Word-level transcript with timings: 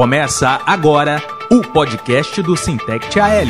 Começa 0.00 0.62
agora 0.64 1.22
o 1.52 1.60
podcast 1.60 2.40
do 2.40 2.56
Sintect 2.56 3.20
AL. 3.20 3.44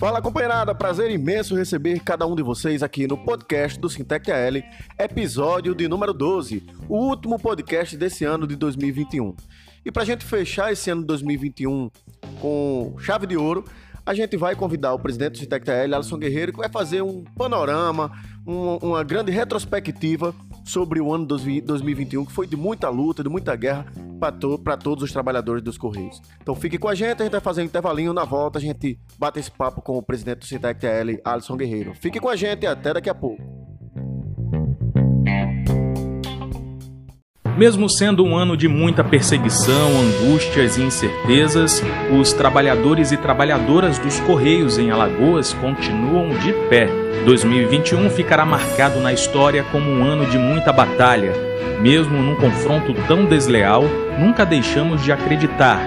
Fala 0.00 0.20
companheirada, 0.20 0.74
prazer 0.74 1.12
imenso 1.12 1.54
receber 1.54 2.00
cada 2.00 2.26
um 2.26 2.34
de 2.34 2.42
vocês 2.42 2.82
aqui 2.82 3.06
no 3.06 3.16
podcast 3.16 3.78
do 3.78 3.88
Sintec 3.88 4.32
AL, 4.32 4.64
episódio 4.98 5.72
de 5.72 5.86
número 5.86 6.12
12, 6.12 6.66
o 6.88 6.96
último 6.96 7.38
podcast 7.38 7.96
desse 7.96 8.24
ano 8.24 8.48
de 8.48 8.56
2021. 8.56 9.36
E 9.84 9.92
para 9.92 10.02
a 10.02 10.06
gente 10.06 10.24
fechar 10.24 10.72
esse 10.72 10.90
ano 10.90 11.02
de 11.02 11.06
2021 11.06 11.88
com 12.40 12.96
chave 12.98 13.28
de 13.28 13.36
ouro, 13.36 13.64
a 14.08 14.14
gente 14.14 14.38
vai 14.38 14.56
convidar 14.56 14.94
o 14.94 14.98
presidente 14.98 15.32
do 15.32 15.38
Citec 15.38 15.66
TL, 15.66 15.94
Alisson 15.94 16.16
Guerreiro, 16.16 16.50
que 16.50 16.58
vai 16.58 16.70
fazer 16.70 17.02
um 17.02 17.24
panorama, 17.36 18.10
um, 18.46 18.76
uma 18.76 19.04
grande 19.04 19.30
retrospectiva 19.30 20.34
sobre 20.64 20.98
o 20.98 21.12
ano 21.12 21.26
2021, 21.26 22.24
que 22.24 22.32
foi 22.32 22.46
de 22.46 22.56
muita 22.56 22.88
luta, 22.88 23.22
de 23.22 23.28
muita 23.28 23.54
guerra 23.54 23.84
para 24.18 24.32
to 24.32 24.58
todos 24.82 25.04
os 25.04 25.12
trabalhadores 25.12 25.62
dos 25.62 25.76
Correios. 25.76 26.22
Então 26.40 26.54
fique 26.54 26.78
com 26.78 26.88
a 26.88 26.94
gente, 26.94 27.20
a 27.20 27.24
gente 27.24 27.32
vai 27.32 27.40
fazer 27.42 27.60
um 27.60 27.66
intervalinho, 27.66 28.14
na 28.14 28.24
volta 28.24 28.58
a 28.58 28.62
gente 28.62 28.98
bate 29.18 29.40
esse 29.40 29.50
papo 29.50 29.82
com 29.82 29.98
o 29.98 30.02
presidente 30.02 30.38
do 30.38 30.46
Citec 30.46 30.80
TL, 30.80 31.20
Alisson 31.22 31.58
Guerreiro. 31.58 31.94
Fique 31.94 32.18
com 32.18 32.30
a 32.30 32.36
gente 32.36 32.66
até 32.66 32.94
daqui 32.94 33.10
a 33.10 33.14
pouco. 33.14 33.57
Mesmo 37.58 37.90
sendo 37.90 38.24
um 38.24 38.36
ano 38.36 38.56
de 38.56 38.68
muita 38.68 39.02
perseguição, 39.02 39.90
angústias 40.00 40.78
e 40.78 40.82
incertezas, 40.82 41.82
os 42.16 42.32
trabalhadores 42.32 43.10
e 43.10 43.16
trabalhadoras 43.16 43.98
dos 43.98 44.20
Correios 44.20 44.78
em 44.78 44.92
Alagoas 44.92 45.52
continuam 45.54 46.28
de 46.38 46.52
pé. 46.68 46.88
2021 47.24 48.10
ficará 48.10 48.46
marcado 48.46 49.00
na 49.00 49.12
história 49.12 49.64
como 49.72 49.90
um 49.90 50.04
ano 50.04 50.24
de 50.26 50.38
muita 50.38 50.72
batalha. 50.72 51.32
Mesmo 51.80 52.22
num 52.22 52.36
confronto 52.36 52.94
tão 53.08 53.24
desleal, 53.24 53.82
nunca 54.20 54.46
deixamos 54.46 55.02
de 55.02 55.10
acreditar. 55.10 55.80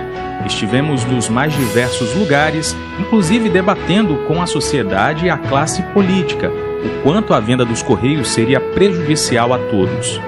Estivemos 0.45 1.05
nos 1.05 1.29
mais 1.29 1.53
diversos 1.53 2.13
lugares, 2.15 2.75
inclusive 2.99 3.47
debatendo 3.47 4.17
com 4.27 4.41
a 4.41 4.45
sociedade 4.45 5.27
e 5.27 5.29
a 5.29 5.37
classe 5.37 5.81
política 5.93 6.51
o 6.83 7.03
quanto 7.03 7.33
a 7.33 7.39
venda 7.39 7.65
dos 7.65 7.81
Correios 7.81 8.29
seria 8.29 8.59
prejudicial 8.59 9.53
a 9.53 9.57
todos. 9.57 10.19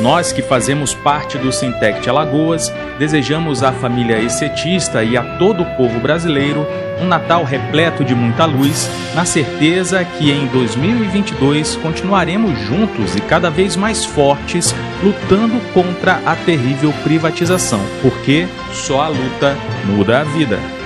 Nós 0.00 0.32
que 0.32 0.40
fazemos 0.40 0.94
parte 0.94 1.36
do 1.36 1.52
Sintect 1.52 2.08
Alagoas, 2.08 2.72
desejamos 2.98 3.62
à 3.62 3.70
família 3.70 4.18
exetista 4.18 5.04
e 5.04 5.16
a 5.16 5.22
todo 5.36 5.62
o 5.62 5.76
povo 5.76 6.00
brasileiro 6.00 6.66
um 7.00 7.06
Natal 7.06 7.44
repleto 7.44 8.04
de 8.04 8.14
muita 8.14 8.44
luz, 8.44 8.90
na 9.14 9.24
certeza 9.24 10.04
que 10.04 10.30
em 10.30 10.46
2022 10.46 11.76
continuaremos 11.76 12.58
juntos 12.60 13.16
e 13.16 13.20
cada 13.20 13.50
vez 13.50 13.76
mais 13.76 14.04
fortes, 14.04 14.74
lutando 15.02 15.60
contra 15.72 16.20
a 16.26 16.36
terrível 16.36 16.92
privatização, 17.02 17.80
porque 18.02 18.46
só 18.72 19.02
a 19.02 19.08
luta 19.08 19.56
muda 19.86 20.20
a 20.20 20.24
vida. 20.24 20.79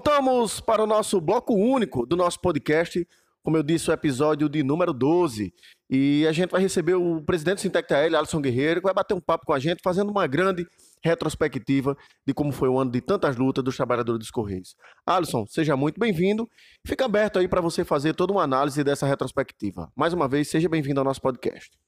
Voltamos 0.00 0.60
para 0.62 0.82
o 0.82 0.86
nosso 0.86 1.20
bloco 1.20 1.52
único 1.52 2.06
do 2.06 2.16
nosso 2.16 2.40
podcast, 2.40 3.06
como 3.42 3.58
eu 3.58 3.62
disse, 3.62 3.90
o 3.90 3.92
episódio 3.92 4.48
de 4.48 4.62
número 4.62 4.94
12. 4.94 5.52
E 5.90 6.26
a 6.26 6.32
gente 6.32 6.52
vai 6.52 6.62
receber 6.62 6.94
o 6.94 7.20
presidente 7.20 7.56
do 7.56 7.60
Sintec 7.60 7.86
TL, 7.86 8.16
Alisson 8.16 8.40
Guerreiro, 8.40 8.80
que 8.80 8.86
vai 8.86 8.94
bater 8.94 9.12
um 9.12 9.20
papo 9.20 9.44
com 9.44 9.52
a 9.52 9.58
gente, 9.58 9.82
fazendo 9.84 10.10
uma 10.10 10.26
grande 10.26 10.66
retrospectiva 11.04 11.94
de 12.26 12.32
como 12.32 12.50
foi 12.50 12.70
o 12.70 12.78
ano 12.78 12.90
de 12.90 13.02
tantas 13.02 13.36
lutas 13.36 13.62
dos 13.62 13.76
trabalhadores 13.76 14.20
dos 14.20 14.30
Correios. 14.30 14.74
Alisson, 15.04 15.44
seja 15.46 15.76
muito 15.76 16.00
bem-vindo. 16.00 16.48
Fica 16.86 17.04
aberto 17.04 17.38
aí 17.38 17.46
para 17.46 17.60
você 17.60 17.84
fazer 17.84 18.14
toda 18.14 18.32
uma 18.32 18.42
análise 18.42 18.82
dessa 18.82 19.06
retrospectiva. 19.06 19.92
Mais 19.94 20.14
uma 20.14 20.26
vez, 20.26 20.48
seja 20.48 20.66
bem-vindo 20.66 20.98
ao 20.98 21.04
nosso 21.04 21.20
podcast. 21.20 21.78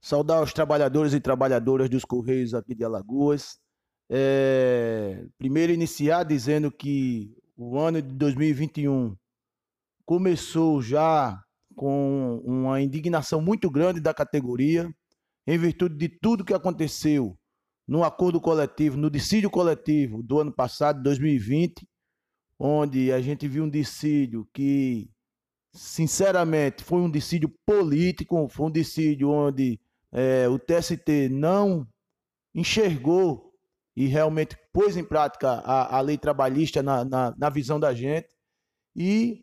Saudar 0.00 0.42
os 0.42 0.52
trabalhadores 0.52 1.14
e 1.14 1.20
trabalhadoras 1.20 1.88
dos 1.88 2.04
Correios 2.04 2.54
aqui 2.54 2.74
de 2.74 2.82
Alagoas 2.82 3.60
é, 4.10 5.26
primeiro, 5.36 5.72
iniciar 5.72 6.24
dizendo 6.24 6.70
que 6.70 7.34
o 7.56 7.78
ano 7.78 8.00
de 8.00 8.14
2021 8.14 9.16
começou 10.06 10.80
já 10.80 11.38
com 11.76 12.40
uma 12.44 12.80
indignação 12.80 13.40
muito 13.40 13.70
grande 13.70 14.00
da 14.00 14.14
categoria, 14.14 14.90
em 15.46 15.58
virtude 15.58 15.96
de 15.96 16.08
tudo 16.08 16.44
que 16.44 16.54
aconteceu 16.54 17.38
no 17.86 18.04
acordo 18.04 18.40
coletivo, 18.40 18.96
no 18.96 19.10
dissídio 19.10 19.50
coletivo 19.50 20.22
do 20.22 20.40
ano 20.40 20.52
passado, 20.52 21.02
2020, 21.02 21.88
onde 22.58 23.12
a 23.12 23.20
gente 23.20 23.46
viu 23.48 23.64
um 23.64 23.70
dissídio 23.70 24.46
que, 24.52 25.08
sinceramente, 25.72 26.82
foi 26.82 27.00
um 27.00 27.10
dissídio 27.10 27.54
político, 27.64 28.48
foi 28.48 28.66
um 28.66 28.70
dissídio 28.70 29.30
onde 29.30 29.80
é, 30.12 30.48
o 30.48 30.58
TST 30.58 31.28
não 31.30 31.86
enxergou 32.54 33.47
e 33.98 34.06
realmente 34.06 34.56
pôs 34.72 34.96
em 34.96 35.02
prática 35.02 35.54
a, 35.64 35.96
a 35.96 36.00
lei 36.00 36.16
trabalhista 36.16 36.80
na, 36.84 37.04
na, 37.04 37.34
na, 37.36 37.50
visão 37.50 37.80
da 37.80 37.92
gente 37.92 38.28
e 38.94 39.42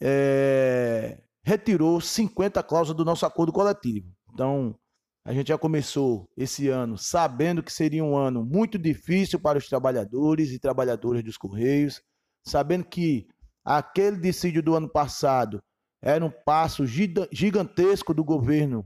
é, 0.00 1.22
retirou 1.44 2.00
50 2.00 2.62
cláusulas 2.62 2.96
do 2.96 3.04
nosso 3.04 3.26
acordo 3.26 3.52
coletivo. 3.52 4.10
Então, 4.32 4.74
a 5.22 5.34
gente 5.34 5.48
já 5.48 5.58
começou 5.58 6.30
esse 6.34 6.68
ano 6.68 6.96
sabendo 6.96 7.62
que 7.62 7.70
seria 7.70 8.02
um 8.02 8.16
ano 8.16 8.42
muito 8.42 8.78
difícil 8.78 9.38
para 9.38 9.58
os 9.58 9.68
trabalhadores 9.68 10.50
e 10.52 10.58
trabalhadoras 10.58 11.22
dos 11.22 11.36
Correios, 11.36 12.00
sabendo 12.42 12.86
que 12.86 13.26
aquele 13.62 14.16
dissídio 14.16 14.62
do 14.62 14.74
ano 14.74 14.90
passado 14.90 15.62
era 16.02 16.24
um 16.24 16.32
passo 16.46 16.86
gigantesco 16.86 18.14
do 18.14 18.24
governo 18.24 18.82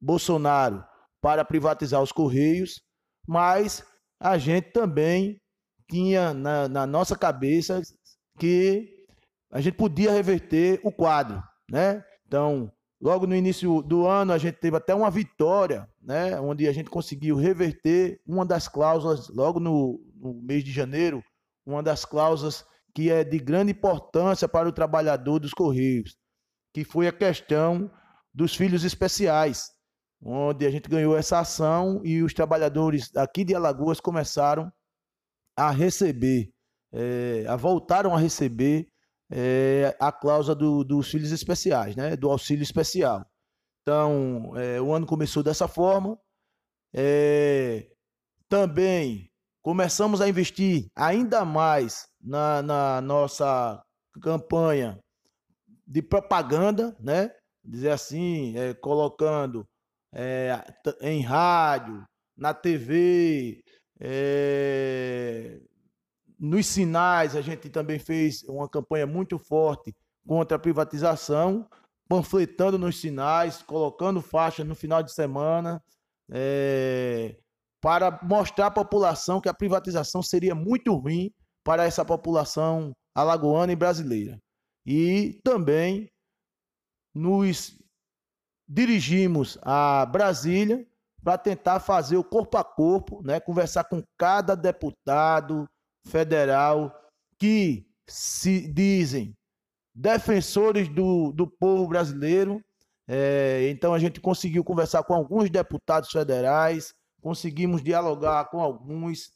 Bolsonaro 0.00 0.84
para 1.20 1.44
privatizar 1.44 2.02
os 2.02 2.10
Correios 2.10 2.82
mas 3.26 3.84
a 4.20 4.38
gente 4.38 4.72
também 4.72 5.40
tinha 5.88 6.32
na, 6.32 6.68
na 6.68 6.86
nossa 6.86 7.16
cabeça 7.16 7.82
que 8.38 8.88
a 9.50 9.60
gente 9.60 9.76
podia 9.76 10.12
reverter 10.12 10.80
o 10.82 10.90
quadro, 10.90 11.42
né? 11.70 12.02
Então, 12.26 12.72
logo 13.00 13.26
no 13.26 13.34
início 13.34 13.82
do 13.82 14.06
ano, 14.06 14.32
a 14.32 14.38
gente 14.38 14.56
teve 14.58 14.76
até 14.76 14.94
uma 14.94 15.10
vitória, 15.10 15.88
né? 16.00 16.40
Onde 16.40 16.66
a 16.66 16.72
gente 16.72 16.88
conseguiu 16.88 17.36
reverter 17.36 18.20
uma 18.26 18.46
das 18.46 18.68
cláusulas, 18.68 19.28
logo 19.28 19.60
no, 19.60 20.00
no 20.14 20.34
mês 20.42 20.64
de 20.64 20.72
janeiro, 20.72 21.22
uma 21.66 21.82
das 21.82 22.04
cláusulas 22.04 22.64
que 22.94 23.10
é 23.10 23.24
de 23.24 23.38
grande 23.38 23.72
importância 23.72 24.48
para 24.48 24.68
o 24.68 24.72
trabalhador 24.72 25.38
dos 25.38 25.52
Correios, 25.52 26.16
que 26.72 26.84
foi 26.84 27.06
a 27.06 27.12
questão 27.12 27.90
dos 28.32 28.54
filhos 28.54 28.84
especiais 28.84 29.70
onde 30.24 30.64
a 30.64 30.70
gente 30.70 30.88
ganhou 30.88 31.16
essa 31.16 31.40
ação 31.40 32.00
e 32.04 32.22
os 32.22 32.32
trabalhadores 32.32 33.14
aqui 33.16 33.44
de 33.44 33.54
Alagoas 33.54 34.00
começaram 34.00 34.72
a 35.56 35.70
receber, 35.70 36.50
é, 36.92 37.44
a 37.48 37.56
voltaram 37.56 38.14
a 38.14 38.18
receber 38.18 38.88
é, 39.30 39.96
a 40.00 40.12
cláusula 40.12 40.54
do, 40.54 40.84
dos 40.84 41.10
filhos 41.10 41.32
especiais, 41.32 41.96
né, 41.96 42.16
do 42.16 42.30
auxílio 42.30 42.62
especial. 42.62 43.26
Então, 43.82 44.56
é, 44.56 44.80
o 44.80 44.92
ano 44.92 45.06
começou 45.06 45.42
dessa 45.42 45.66
forma. 45.66 46.16
também 48.48 49.28
começamos 49.62 50.20
a 50.20 50.28
investir 50.28 50.86
ainda 50.94 51.44
mais 51.44 52.06
na, 52.20 52.62
na 52.62 53.00
nossa 53.00 53.82
campanha 54.20 54.98
de 55.86 56.02
propaganda, 56.02 56.96
né? 57.00 57.30
Dizer 57.64 57.90
assim, 57.90 58.54
colocando 58.80 59.66
é, 60.12 60.62
em 61.00 61.22
rádio, 61.22 62.04
na 62.36 62.52
TV, 62.52 63.62
é, 64.00 65.60
nos 66.38 66.66
sinais, 66.66 67.36
a 67.36 67.40
gente 67.40 67.70
também 67.70 67.98
fez 67.98 68.42
uma 68.44 68.68
campanha 68.68 69.06
muito 69.06 69.38
forte 69.38 69.94
contra 70.26 70.56
a 70.56 70.60
privatização, 70.60 71.68
panfletando 72.08 72.78
nos 72.78 73.00
sinais, 73.00 73.62
colocando 73.62 74.20
faixa 74.20 74.64
no 74.64 74.74
final 74.74 75.02
de 75.02 75.12
semana, 75.12 75.82
é, 76.30 77.36
para 77.80 78.20
mostrar 78.22 78.66
à 78.66 78.70
população 78.70 79.40
que 79.40 79.48
a 79.48 79.54
privatização 79.54 80.22
seria 80.22 80.54
muito 80.54 80.94
ruim 80.94 81.32
para 81.64 81.84
essa 81.84 82.04
população 82.04 82.92
alagoana 83.14 83.72
e 83.72 83.76
brasileira. 83.76 84.38
E 84.84 85.40
também 85.44 86.10
nos 87.14 87.81
dirigimos 88.68 89.58
a 89.62 90.06
Brasília 90.06 90.86
para 91.22 91.38
tentar 91.38 91.80
fazer 91.80 92.16
o 92.16 92.24
corpo 92.24 92.56
a 92.56 92.64
corpo, 92.64 93.22
né, 93.22 93.38
conversar 93.38 93.84
com 93.84 94.02
cada 94.18 94.54
deputado 94.54 95.68
federal 96.04 96.92
que 97.38 97.86
se 98.08 98.66
dizem 98.72 99.36
defensores 99.94 100.88
do, 100.88 101.32
do 101.32 101.46
povo 101.46 101.86
brasileiro. 101.86 102.62
É, 103.06 103.68
então 103.68 103.94
a 103.94 103.98
gente 103.98 104.20
conseguiu 104.20 104.64
conversar 104.64 105.02
com 105.04 105.14
alguns 105.14 105.50
deputados 105.50 106.10
federais, 106.10 106.94
conseguimos 107.20 107.82
dialogar 107.82 108.46
com 108.46 108.60
alguns. 108.60 109.32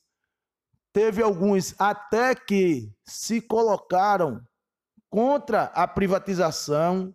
Teve 0.92 1.22
alguns 1.22 1.74
até 1.78 2.34
que 2.34 2.90
se 3.04 3.40
colocaram 3.40 4.40
contra 5.10 5.64
a 5.64 5.86
privatização, 5.86 7.14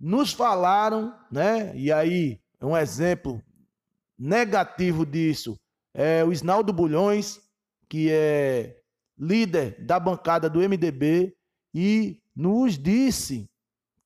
nos 0.00 0.32
falaram, 0.32 1.14
né? 1.30 1.76
E 1.76 1.92
aí, 1.92 2.40
um 2.62 2.76
exemplo 2.76 3.42
negativo 4.18 5.04
disso 5.04 5.56
é 5.94 6.24
o 6.24 6.32
Isnaldo 6.32 6.72
Bulhões, 6.72 7.40
que 7.88 8.08
é 8.10 8.80
líder 9.18 9.84
da 9.84 10.00
bancada 10.00 10.48
do 10.48 10.60
MDB, 10.60 11.34
e 11.74 12.18
nos 12.34 12.78
disse 12.78 13.46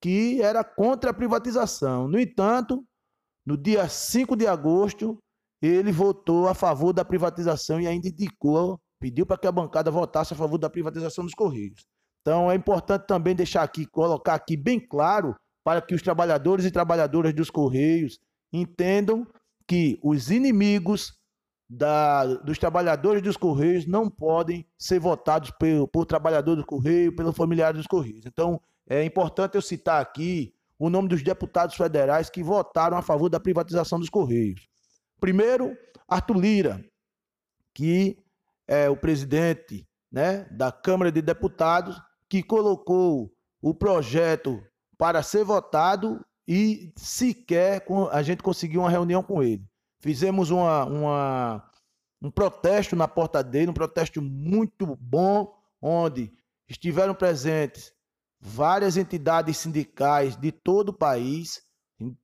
que 0.00 0.43
era 0.43 0.64
contra 0.64 1.11
a 1.11 1.14
privatização. 1.14 2.08
No 2.08 2.19
entanto, 2.19 2.85
no 3.46 3.56
dia 3.56 3.88
5 3.88 4.37
de 4.37 4.46
agosto, 4.46 5.19
ele 5.62 5.93
votou 5.93 6.49
a 6.49 6.55
favor 6.55 6.93
da 6.93 7.05
privatização 7.05 7.81
e 7.81 7.87
ainda 7.87 8.08
indicou, 8.08 8.79
pediu 9.00 9.25
para 9.25 9.38
que 9.38 9.46
a 9.46 9.52
bancada 9.52 9.91
votasse 9.91 10.35
a 10.35 10.37
favor 10.37 10.58
da 10.58 10.69
privatização 10.69 11.25
dos 11.25 11.35
Correios. 11.35 11.85
Então 12.20 12.50
é 12.50 12.55
importante 12.55 13.06
também 13.06 13.35
deixar 13.35 13.62
aqui, 13.62 13.87
colocar 13.87 14.35
aqui 14.35 14.56
bem 14.56 14.81
claro 14.81 15.35
para 15.64 15.81
que 15.81 15.94
os 15.94 16.02
trabalhadores 16.02 16.66
e 16.66 16.70
trabalhadoras 16.70 17.32
dos 17.32 17.50
Correios 17.50 18.20
entendam 18.52 19.26
que 19.66 19.99
os 20.02 20.31
inimigos 20.31 21.19
da, 21.69 22.26
dos 22.26 22.58
trabalhadores 22.58 23.22
dos 23.22 23.37
Correios 23.37 23.87
não 23.87 24.11
podem 24.11 24.66
ser 24.78 25.00
votados 25.00 25.50
por, 25.50 25.88
por 25.88 26.05
trabalhador 26.05 26.55
do 26.55 26.66
Correio, 26.66 27.16
pelo 27.16 27.32
familiar 27.32 27.72
dos 27.72 27.87
Correios. 27.87 28.26
Então, 28.26 28.61
é 28.87 29.02
importante 29.02 29.55
eu 29.55 29.62
citar 29.62 30.00
aqui 30.02 30.55
o 30.78 30.90
nome 30.90 31.08
dos 31.08 31.22
deputados 31.22 31.75
federais 31.76 32.28
que 32.28 32.43
votaram 32.43 32.99
a 32.99 33.02
favor 33.02 33.31
da 33.31 33.40
privatização 33.40 33.99
dos 33.99 34.10
Correios. 34.10 34.69
Primeiro, 35.19 35.75
Arthur 36.06 36.37
Lira, 36.37 36.84
que 37.72 38.19
é 38.69 38.90
o 38.90 38.96
presidente 38.96 39.88
né, 40.12 40.46
da 40.50 40.70
Câmara 40.70 41.10
de 41.10 41.22
Deputados, 41.22 41.99
que 42.28 42.43
colocou 42.43 43.32
o 43.62 43.75
projeto 43.75 44.62
para 44.99 45.23
ser 45.23 45.44
votado 45.44 46.25
e 46.46 46.93
sequer 46.96 47.85
a 48.11 48.23
gente 48.23 48.43
conseguiu 48.43 48.82
uma 48.82 48.91
reunião 48.91 49.23
com 49.23 49.43
ele. 49.43 49.64
Fizemos 50.00 50.50
uma, 50.50 50.85
uma, 50.85 51.70
um 52.23 52.31
protesto 52.31 52.94
na 52.94 53.08
porta 53.08 53.43
dele, 53.43 53.70
um 53.70 53.75
protesto 53.75 54.20
muito 54.20 54.96
bom, 55.00 55.55
onde 55.81 56.32
estiveram 56.69 57.14
presentes 57.14 57.93
várias 58.41 58.96
entidades 58.96 59.56
sindicais 59.56 60.37
de 60.37 60.52
todo 60.52 60.91
o 60.91 60.99
país, 60.99 61.62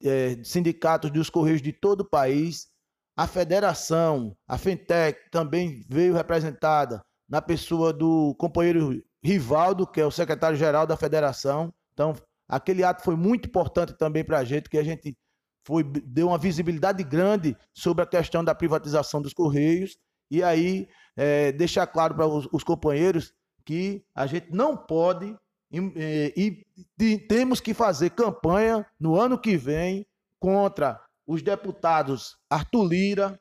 é, 0.05 0.39
sindicatos 0.45 1.11
dos 1.11 1.31
Correios 1.31 1.63
de 1.63 1.73
todo 1.73 2.01
o 2.01 2.09
país, 2.09 2.69
a 3.17 3.27
federação, 3.27 4.37
a 4.47 4.59
Fintech 4.59 5.31
também 5.31 5.85
veio 5.89 6.15
representada 6.15 7.03
na 7.29 7.41
pessoa 7.41 7.93
do 7.93 8.35
companheiro 8.39 9.03
Rivaldo, 9.23 9.87
que 9.87 10.01
é 10.01 10.07
o 10.07 10.11
secretário-geral 10.11 10.87
da 10.87 10.97
federação. 10.97 11.73
Então, 11.93 12.15
aquele 12.51 12.83
ato 12.83 13.03
foi 13.05 13.17
muito 13.17 13.49
importante 13.49 13.95
também 13.95 14.25
para 14.25 14.39
a 14.39 14.45
gente, 14.45 14.69
que 14.69 14.79
a 14.79 14.83
gente 14.83 15.17
foi, 15.65 15.85
deu 15.85 16.29
uma 16.29 16.39
visibilidade 16.39 17.05
grande 17.05 17.57
sobre 17.73 18.03
a 18.03 18.07
questão 18.07 18.43
da 18.43 18.55
privatização 18.55 19.23
dos 19.23 19.33
Correios. 19.33 19.97
E 20.31 20.43
aí, 20.43 20.89
é, 21.17 21.53
deixar 21.53 21.87
claro 21.87 22.15
para 22.15 22.27
os, 22.27 22.49
os 22.53 22.65
companheiros 22.65 23.33
que 23.65 24.05
a 24.15 24.27
gente 24.27 24.51
não 24.51 24.77
pode 24.77 25.37
e, 25.73 25.79
e, 26.37 26.67
e, 26.99 27.19
temos 27.19 27.61
que 27.61 27.73
fazer 27.73 28.11
campanha 28.11 28.85
no 28.99 29.19
ano 29.19 29.39
que 29.39 29.57
vem 29.57 30.05
contra 30.39 31.01
os 31.25 31.43
deputados 31.43 32.37
Arthur 32.49 32.85
Lira, 32.85 33.41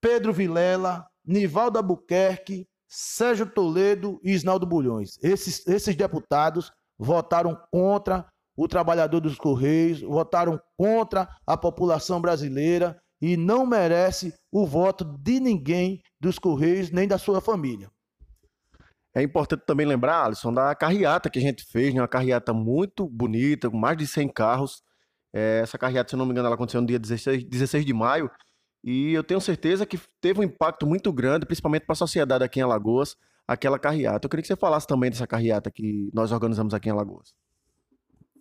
Pedro 0.00 0.32
Vilela, 0.32 1.06
Nivaldo 1.24 1.78
Albuquerque, 1.78 2.66
Sérgio 2.88 3.46
Toledo 3.46 4.20
e 4.24 4.32
Isnaldo 4.32 4.66
Bulhões. 4.66 5.18
Esses, 5.22 5.64
esses 5.68 5.94
deputados 5.94 6.72
votaram 6.98 7.56
contra 7.70 8.26
o 8.56 8.68
trabalhador 8.68 9.20
dos 9.20 9.36
Correios, 9.36 10.00
votaram 10.02 10.60
contra 10.76 11.28
a 11.46 11.56
população 11.56 12.20
brasileira 12.20 13.00
e 13.20 13.36
não 13.36 13.64
merece 13.64 14.34
o 14.50 14.66
voto 14.66 15.04
de 15.04 15.40
ninguém 15.40 16.02
dos 16.20 16.38
Correios 16.38 16.90
nem 16.90 17.06
da 17.06 17.18
sua 17.18 17.40
família. 17.40 17.90
É 19.14 19.22
importante 19.22 19.64
também 19.66 19.86
lembrar, 19.86 20.24
Alisson, 20.24 20.52
da 20.52 20.74
carreata 20.74 21.28
que 21.28 21.38
a 21.38 21.42
gente 21.42 21.64
fez, 21.64 21.94
né? 21.94 22.00
uma 22.00 22.08
carreata 22.08 22.52
muito 22.54 23.06
bonita, 23.06 23.70
com 23.70 23.76
mais 23.76 23.96
de 23.96 24.06
100 24.06 24.28
carros. 24.28 24.82
É, 25.32 25.60
essa 25.62 25.76
carreata, 25.76 26.10
se 26.10 26.16
não 26.16 26.24
me 26.24 26.32
engano, 26.32 26.46
ela 26.46 26.54
aconteceu 26.54 26.80
no 26.80 26.86
dia 26.86 26.98
16, 26.98 27.44
16 27.44 27.84
de 27.84 27.92
maio. 27.92 28.30
E 28.82 29.12
eu 29.12 29.22
tenho 29.22 29.40
certeza 29.40 29.86
que 29.86 30.00
teve 30.20 30.40
um 30.40 30.42
impacto 30.42 30.86
muito 30.86 31.12
grande, 31.12 31.46
principalmente 31.46 31.84
para 31.84 31.92
a 31.92 31.96
sociedade 31.96 32.42
aqui 32.42 32.58
em 32.58 32.62
Alagoas, 32.62 33.16
aquela 33.46 33.78
carreata. 33.78 34.26
Eu 34.26 34.30
queria 34.30 34.42
que 34.42 34.48
você 34.48 34.56
falasse 34.56 34.86
também 34.86 35.10
dessa 35.10 35.26
carreata 35.26 35.70
que 35.70 36.10
nós 36.12 36.32
organizamos 36.32 36.72
aqui 36.74 36.88
em 36.88 36.92
Alagoas. 36.92 37.34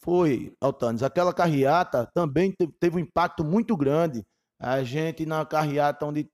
Foi, 0.04 0.54
Altanes. 0.60 1.04
Aquela 1.04 1.34
carreata 1.34 2.10
também 2.14 2.54
teve 2.80 2.98
um 2.98 3.00
impacto 3.00 3.44
muito 3.44 3.78
grande. 3.78 4.26
A 4.60 4.84
gente, 4.84 5.26
na 5.26 5.46
carreata, 5.46 6.06
onde 6.06 6.30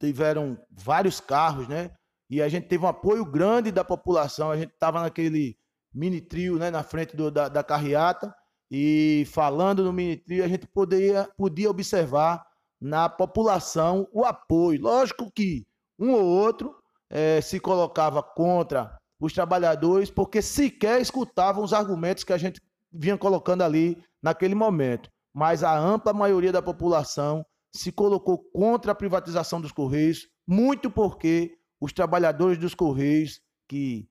tiveram 0.00 0.58
vários 0.70 1.20
carros, 1.20 1.68
né? 1.68 1.90
E 2.30 2.40
a 2.40 2.48
gente 2.48 2.68
teve 2.68 2.84
um 2.84 2.88
apoio 2.88 3.26
grande 3.26 3.70
da 3.70 3.84
população. 3.84 4.50
A 4.50 4.56
gente 4.56 4.72
estava 4.72 5.02
naquele 5.02 5.56
mini 5.92 6.20
trio, 6.20 6.58
né? 6.58 6.70
Na 6.70 6.82
frente 6.82 7.14
do, 7.14 7.30
da, 7.30 7.48
da 7.48 7.62
carreata. 7.62 8.34
E 8.70 9.24
falando 9.30 9.84
no 9.84 9.92
mini 9.92 10.16
trio, 10.16 10.42
a 10.42 10.48
gente 10.48 10.66
poderia, 10.66 11.28
podia 11.36 11.70
observar 11.70 12.42
na 12.80 13.06
população 13.06 14.08
o 14.12 14.24
apoio. 14.24 14.80
Lógico 14.80 15.30
que 15.30 15.66
um 15.98 16.12
ou 16.12 16.24
outro 16.24 16.74
é, 17.10 17.42
se 17.42 17.60
colocava 17.60 18.22
contra 18.22 18.98
os 19.22 19.32
trabalhadores, 19.32 20.10
porque 20.10 20.42
sequer 20.42 21.00
escutavam 21.00 21.62
os 21.62 21.72
argumentos 21.72 22.24
que 22.24 22.32
a 22.32 22.36
gente 22.36 22.60
vinha 22.92 23.16
colocando 23.16 23.62
ali 23.62 23.96
naquele 24.20 24.54
momento. 24.54 25.08
Mas 25.32 25.62
a 25.62 25.78
ampla 25.78 26.12
maioria 26.12 26.50
da 26.50 26.60
população 26.60 27.46
se 27.72 27.92
colocou 27.92 28.36
contra 28.36 28.90
a 28.90 28.96
privatização 28.96 29.60
dos 29.60 29.70
Correios, 29.70 30.28
muito 30.44 30.90
porque 30.90 31.56
os 31.80 31.92
trabalhadores 31.92 32.58
dos 32.58 32.74
Correios, 32.74 33.40
que 33.68 34.08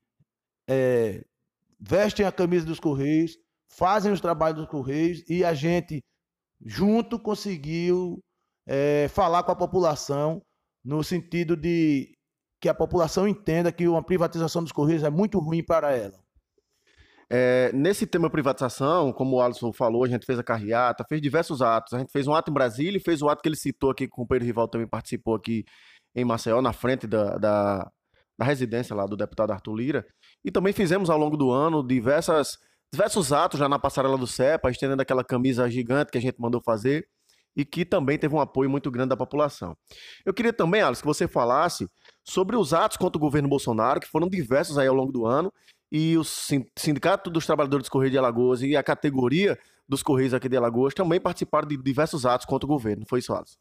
é, 0.66 1.22
vestem 1.78 2.24
a 2.24 2.32
camisa 2.32 2.64
dos 2.64 2.80
Correios, 2.80 3.36
fazem 3.68 4.12
os 4.12 4.20
trabalhos 4.20 4.60
dos 4.60 4.68
Correios 4.70 5.22
e 5.28 5.44
a 5.44 5.52
gente, 5.52 6.02
junto, 6.64 7.18
conseguiu 7.18 8.18
é, 8.66 9.08
falar 9.08 9.42
com 9.42 9.52
a 9.52 9.56
população 9.56 10.40
no 10.82 11.04
sentido 11.04 11.54
de 11.54 12.16
que 12.62 12.68
a 12.68 12.74
população 12.74 13.26
entenda 13.26 13.72
que 13.72 13.88
uma 13.88 14.04
privatização 14.04 14.62
dos 14.62 14.70
Correios 14.70 15.02
é 15.02 15.10
muito 15.10 15.36
ruim 15.40 15.64
para 15.64 15.96
ela. 15.96 16.14
É, 17.28 17.72
nesse 17.72 18.06
tema 18.06 18.30
privatização, 18.30 19.12
como 19.12 19.34
o 19.34 19.42
Alisson 19.42 19.72
falou, 19.72 20.04
a 20.04 20.08
gente 20.08 20.24
fez 20.24 20.38
a 20.38 20.44
carreata, 20.44 21.04
fez 21.08 21.20
diversos 21.20 21.60
atos. 21.60 21.92
A 21.92 21.98
gente 21.98 22.12
fez 22.12 22.28
um 22.28 22.32
ato 22.32 22.52
em 22.52 22.54
Brasília 22.54 22.98
e 22.98 23.02
fez 23.02 23.20
o 23.20 23.28
ato 23.28 23.42
que 23.42 23.48
ele 23.48 23.56
citou 23.56 23.90
aqui, 23.90 24.06
que 24.06 24.12
o 24.12 24.16
companheiro 24.16 24.44
rival 24.44 24.68
também 24.68 24.86
participou 24.86 25.34
aqui 25.34 25.64
em 26.14 26.24
Maceió, 26.24 26.62
na 26.62 26.72
frente 26.72 27.04
da, 27.04 27.36
da, 27.36 27.90
da 28.38 28.44
residência 28.44 28.94
lá 28.94 29.06
do 29.06 29.16
deputado 29.16 29.50
Arthur 29.50 29.74
Lira. 29.74 30.06
E 30.44 30.52
também 30.52 30.72
fizemos 30.72 31.10
ao 31.10 31.18
longo 31.18 31.36
do 31.36 31.50
ano 31.50 31.84
diversas, 31.84 32.58
diversos 32.92 33.32
atos 33.32 33.58
já 33.58 33.68
na 33.68 33.78
passarela 33.78 34.16
do 34.16 34.26
CEPA, 34.26 34.70
estendendo 34.70 35.02
aquela 35.02 35.24
camisa 35.24 35.68
gigante 35.68 36.12
que 36.12 36.18
a 36.18 36.22
gente 36.22 36.38
mandou 36.38 36.62
fazer 36.64 37.08
e 37.56 37.64
que 37.64 37.84
também 37.84 38.18
teve 38.18 38.34
um 38.34 38.40
apoio 38.40 38.70
muito 38.70 38.90
grande 38.90 39.10
da 39.10 39.16
população. 39.16 39.76
Eu 40.24 40.32
queria 40.32 40.52
também, 40.52 40.80
Alisson, 40.80 41.02
que 41.02 41.06
você 41.06 41.26
falasse 41.26 41.88
sobre 42.24 42.56
os 42.56 42.72
atos 42.72 42.96
contra 42.96 43.18
o 43.18 43.20
governo 43.20 43.48
Bolsonaro, 43.48 44.00
que 44.00 44.08
foram 44.08 44.28
diversos 44.28 44.78
aí 44.78 44.86
ao 44.86 44.94
longo 44.94 45.12
do 45.12 45.26
ano, 45.26 45.52
e 45.90 46.16
o 46.16 46.24
Sindicato 46.24 47.30
dos 47.30 47.44
Trabalhadores 47.44 47.84
dos 47.84 47.90
Correios 47.90 48.12
de 48.12 48.18
Alagoas 48.18 48.62
e 48.62 48.76
a 48.76 48.82
categoria 48.82 49.58
dos 49.86 50.02
Correios 50.02 50.32
aqui 50.32 50.48
de 50.48 50.56
Alagoas 50.56 50.94
também 50.94 51.20
participaram 51.20 51.68
de 51.68 51.76
diversos 51.76 52.24
atos 52.24 52.46
contra 52.46 52.64
o 52.64 52.68
governo. 52.68 53.04
Foi 53.06 53.18
isso, 53.18 53.34
Alisson? 53.34 53.58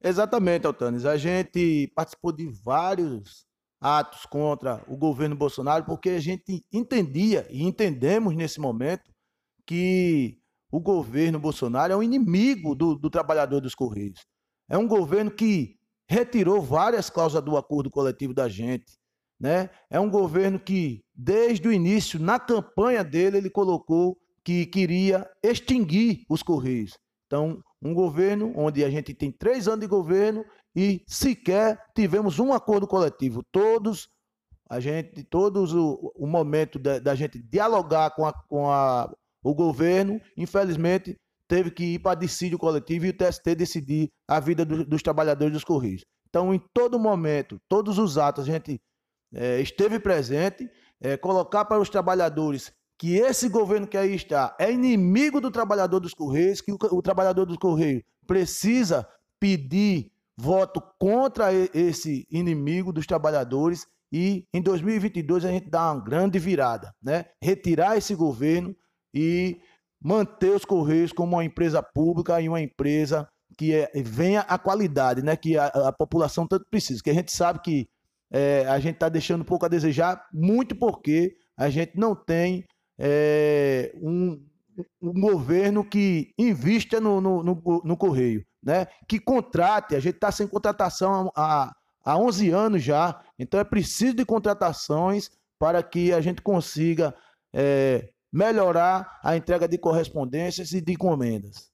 Exatamente, 0.00 0.66
Altanes. 0.66 1.04
A 1.04 1.16
gente 1.16 1.90
participou 1.94 2.32
de 2.32 2.46
vários 2.46 3.46
atos 3.80 4.26
contra 4.26 4.80
o 4.86 4.96
governo 4.96 5.34
Bolsonaro 5.34 5.84
porque 5.84 6.10
a 6.10 6.20
gente 6.20 6.64
entendia 6.72 7.46
e 7.50 7.64
entendemos 7.64 8.34
nesse 8.34 8.60
momento 8.60 9.10
que 9.66 10.38
o 10.70 10.80
governo 10.80 11.38
Bolsonaro 11.38 11.92
é 11.92 11.96
um 11.96 12.02
inimigo 12.02 12.74
do, 12.74 12.94
do 12.94 13.10
trabalhador 13.10 13.60
dos 13.60 13.74
Correios. 13.74 14.20
É 14.68 14.78
um 14.78 14.86
governo 14.86 15.30
que 15.30 15.76
retirou 16.12 16.60
várias 16.60 17.08
cláusulas 17.08 17.44
do 17.44 17.56
acordo 17.56 17.90
coletivo 17.90 18.34
da 18.34 18.48
gente. 18.48 18.98
Né? 19.40 19.70
É 19.90 19.98
um 19.98 20.10
governo 20.10 20.60
que, 20.60 21.02
desde 21.14 21.66
o 21.66 21.72
início, 21.72 22.20
na 22.20 22.38
campanha 22.38 23.02
dele, 23.02 23.38
ele 23.38 23.50
colocou 23.50 24.16
que 24.44 24.66
queria 24.66 25.28
extinguir 25.42 26.24
os 26.28 26.42
Correios. 26.42 26.98
Então, 27.26 27.62
um 27.80 27.94
governo 27.94 28.52
onde 28.54 28.84
a 28.84 28.90
gente 28.90 29.14
tem 29.14 29.32
três 29.32 29.66
anos 29.66 29.80
de 29.80 29.86
governo 29.86 30.44
e 30.76 31.02
sequer 31.08 31.78
tivemos 31.96 32.38
um 32.38 32.52
acordo 32.52 32.86
coletivo. 32.86 33.42
Todos, 33.50 34.08
a 34.68 34.78
gente, 34.80 35.24
todos 35.24 35.74
o, 35.74 36.12
o 36.14 36.26
momento 36.26 36.78
da, 36.78 37.14
gente 37.14 37.42
dialogar 37.42 38.10
com, 38.10 38.26
a, 38.26 38.32
com 38.48 38.70
a, 38.70 39.10
o 39.42 39.54
governo, 39.54 40.20
infelizmente, 40.36 41.16
teve 41.52 41.70
que 41.70 41.84
ir 41.84 41.98
para 41.98 42.18
dissídio 42.18 42.58
coletivo 42.58 43.04
e 43.04 43.10
o 43.10 43.12
TST 43.12 43.54
decidir 43.54 44.10
a 44.26 44.40
vida 44.40 44.64
do, 44.64 44.86
dos 44.86 45.02
trabalhadores 45.02 45.52
dos 45.52 45.64
Correios. 45.64 46.02
Então, 46.26 46.54
em 46.54 46.58
todo 46.72 46.98
momento, 46.98 47.60
todos 47.68 47.98
os 47.98 48.16
atos, 48.16 48.48
a 48.48 48.52
gente 48.52 48.80
é, 49.34 49.60
esteve 49.60 50.00
presente, 50.00 50.66
é, 50.98 51.14
colocar 51.18 51.66
para 51.66 51.78
os 51.78 51.90
trabalhadores 51.90 52.72
que 52.98 53.16
esse 53.16 53.50
governo 53.50 53.86
que 53.86 53.98
aí 53.98 54.14
está 54.14 54.56
é 54.58 54.72
inimigo 54.72 55.42
do 55.42 55.50
trabalhador 55.50 56.00
dos 56.00 56.14
Correios, 56.14 56.62
que 56.62 56.72
o, 56.72 56.78
o 56.90 57.02
trabalhador 57.02 57.44
dos 57.44 57.58
Correios 57.58 58.02
precisa 58.26 59.06
pedir 59.38 60.10
voto 60.34 60.82
contra 60.98 61.52
esse 61.52 62.26
inimigo 62.30 62.94
dos 62.94 63.06
trabalhadores 63.06 63.86
e 64.10 64.46
em 64.54 64.62
2022 64.62 65.44
a 65.44 65.50
gente 65.50 65.68
dá 65.68 65.92
uma 65.92 66.02
grande 66.02 66.38
virada, 66.38 66.94
né? 67.02 67.26
Retirar 67.42 67.98
esse 67.98 68.14
governo 68.14 68.74
e 69.14 69.60
manter 70.02 70.50
os 70.50 70.64
Correios 70.64 71.12
como 71.12 71.36
uma 71.36 71.44
empresa 71.44 71.82
pública 71.82 72.40
e 72.40 72.48
uma 72.48 72.60
empresa 72.60 73.28
que 73.56 73.74
é, 73.74 73.90
venha 74.02 74.40
a 74.40 74.58
qualidade, 74.58 75.22
né? 75.22 75.36
Que 75.36 75.56
a, 75.56 75.66
a 75.66 75.92
população 75.92 76.46
tanto 76.46 76.66
precisa. 76.70 77.02
Que 77.02 77.10
a 77.10 77.14
gente 77.14 77.30
sabe 77.32 77.60
que 77.60 77.88
é, 78.30 78.66
a 78.66 78.78
gente 78.78 78.94
está 78.94 79.08
deixando 79.08 79.44
pouco 79.44 79.66
a 79.66 79.68
desejar, 79.68 80.26
muito 80.32 80.74
porque 80.74 81.36
a 81.56 81.68
gente 81.68 81.92
não 81.96 82.14
tem 82.14 82.64
é, 82.98 83.92
um, 84.00 84.42
um 85.00 85.20
governo 85.20 85.84
que 85.84 86.32
invista 86.38 87.00
no, 87.00 87.20
no, 87.20 87.42
no, 87.42 87.82
no, 87.84 87.96
Correio, 87.96 88.44
né? 88.62 88.86
que 89.06 89.18
contrate. 89.18 89.94
A 89.94 90.00
gente 90.00 90.14
está 90.14 90.32
sem 90.32 90.46
contratação 90.46 91.30
há, 91.36 91.72
há 92.04 92.18
11 92.18 92.50
anos 92.50 92.82
já, 92.82 93.22
então 93.38 93.60
é 93.60 93.64
preciso 93.64 94.14
de 94.14 94.24
contratações 94.24 95.30
para 95.58 95.82
que 95.82 96.12
a 96.12 96.20
gente 96.20 96.40
consiga 96.40 97.14
é, 97.52 98.08
melhorar 98.32 99.20
a 99.22 99.36
entrega 99.36 99.68
de 99.68 99.76
correspondências 99.76 100.72
e 100.72 100.80
de 100.80 100.92
encomendas. 100.92 101.70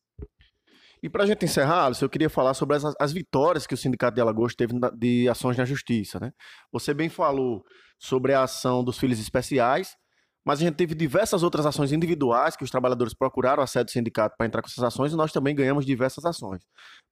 E 1.00 1.08
para 1.08 1.22
a 1.22 1.26
gente 1.26 1.44
encerrar, 1.44 1.84
Alisson, 1.84 2.06
eu 2.06 2.10
queria 2.10 2.28
falar 2.28 2.54
sobre 2.54 2.76
as, 2.76 2.82
as, 2.98 3.12
vitórias 3.12 3.66
que 3.66 3.74
o 3.74 3.76
Sindicato 3.76 4.16
de 4.16 4.20
Alagoas 4.20 4.54
teve 4.54 4.74
de 4.96 5.28
ações 5.28 5.56
na 5.56 5.64
justiça. 5.64 6.18
Né? 6.18 6.32
Você 6.72 6.92
bem 6.92 7.08
falou 7.08 7.64
sobre 7.98 8.34
a 8.34 8.42
ação 8.42 8.82
dos 8.82 8.98
filhos 8.98 9.20
especiais, 9.20 9.96
mas 10.44 10.60
a 10.60 10.64
gente 10.64 10.74
teve 10.74 10.94
diversas 10.94 11.44
outras 11.44 11.66
ações 11.66 11.92
individuais 11.92 12.56
que 12.56 12.64
os 12.64 12.70
trabalhadores 12.70 13.14
procuraram 13.14 13.62
a 13.62 13.66
sede 13.66 13.86
do 13.86 13.90
sindicato 13.92 14.34
para 14.36 14.46
entrar 14.46 14.60
com 14.60 14.68
essas 14.68 14.82
ações 14.82 15.12
e 15.12 15.16
nós 15.16 15.30
também 15.30 15.54
ganhamos 15.54 15.86
diversas 15.86 16.24
ações. 16.24 16.62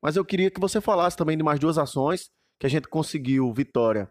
Mas 0.02 0.16
eu 0.16 0.24
queria 0.24 0.50
que 0.50 0.60
você 0.60 0.80
falasse 0.80 1.16
também 1.16 1.36
de 1.36 1.44
mais 1.44 1.60
duas 1.60 1.78
ações 1.78 2.30
que 2.58 2.66
a 2.66 2.70
gente 2.70 2.88
conseguiu 2.88 3.52
vitória. 3.52 4.08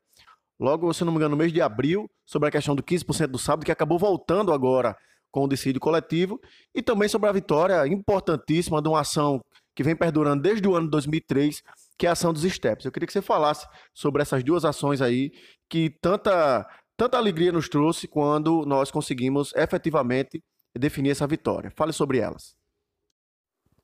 Logo, 0.59 0.93
se 0.93 1.03
não 1.03 1.11
me 1.11 1.17
engano, 1.17 1.31
no 1.31 1.37
mês 1.37 1.51
de 1.51 1.61
abril, 1.61 2.09
sobre 2.25 2.47
a 2.47 2.51
questão 2.51 2.75
do 2.75 2.83
15% 2.83 3.27
do 3.27 3.37
sábado, 3.37 3.65
que 3.65 3.71
acabou 3.71 3.99
voltando 3.99 4.53
agora 4.53 4.95
com 5.35 5.43
o 5.43 5.49
dissídio 5.49 5.81
coletivo, 5.81 6.39
e 6.73 6.81
também 6.81 7.09
sobre 7.09 7.27
a 7.27 7.33
vitória 7.33 7.85
importantíssima 7.85 8.81
de 8.81 8.87
uma 8.87 9.01
ação 9.01 9.41
que 9.75 9.83
vem 9.83 9.93
perdurando 9.93 10.41
desde 10.41 10.65
o 10.65 10.73
ano 10.73 10.85
de 10.85 10.91
2003, 10.91 11.61
que 11.97 12.05
é 12.05 12.09
a 12.09 12.13
ação 12.13 12.31
dos 12.31 12.43
STEPs. 12.43 12.85
Eu 12.85 12.91
queria 12.93 13.05
que 13.05 13.11
você 13.11 13.21
falasse 13.21 13.67
sobre 13.93 14.21
essas 14.21 14.41
duas 14.45 14.63
ações 14.63 15.01
aí, 15.01 15.33
que 15.69 15.89
tanta, 16.01 16.65
tanta 16.95 17.17
alegria 17.17 17.51
nos 17.51 17.67
trouxe 17.67 18.07
quando 18.07 18.65
nós 18.65 18.89
conseguimos 18.89 19.53
efetivamente 19.57 20.41
definir 20.73 21.09
essa 21.09 21.27
vitória. 21.27 21.69
Fale 21.75 21.91
sobre 21.91 22.19
elas. 22.19 22.55